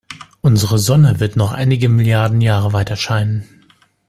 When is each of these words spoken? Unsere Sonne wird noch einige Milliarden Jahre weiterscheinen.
Unsere 0.41 0.79
Sonne 0.79 1.19
wird 1.19 1.35
noch 1.35 1.51
einige 1.51 1.87
Milliarden 1.87 2.41
Jahre 2.41 2.73
weiterscheinen. 2.73 3.47